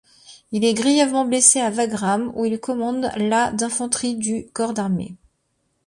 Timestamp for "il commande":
2.43-3.11